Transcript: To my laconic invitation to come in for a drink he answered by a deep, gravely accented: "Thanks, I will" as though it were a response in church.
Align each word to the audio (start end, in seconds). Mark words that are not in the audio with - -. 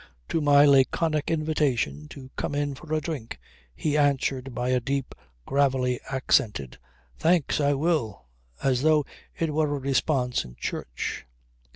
To 0.29 0.41
my 0.41 0.65
laconic 0.65 1.29
invitation 1.29 2.07
to 2.07 2.31
come 2.35 2.55
in 2.55 2.73
for 2.73 2.91
a 2.91 2.99
drink 2.99 3.39
he 3.75 3.95
answered 3.99 4.55
by 4.55 4.69
a 4.69 4.79
deep, 4.79 5.13
gravely 5.45 5.99
accented: 6.09 6.79
"Thanks, 7.19 7.61
I 7.61 7.75
will" 7.75 8.25
as 8.63 8.81
though 8.81 9.05
it 9.37 9.53
were 9.53 9.75
a 9.75 9.79
response 9.79 10.43
in 10.43 10.55
church. 10.55 11.27